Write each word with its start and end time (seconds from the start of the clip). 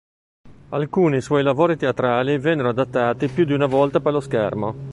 Alcuni 0.69 1.21
suoi 1.21 1.43
lavori 1.43 1.77
teatrali 1.77 2.39
vennero 2.39 2.69
adattati 2.69 3.27
più 3.27 3.45
di 3.45 3.53
una 3.53 3.67
volta 3.67 3.99
per 3.99 4.13
lo 4.13 4.19
schermo. 4.19 4.75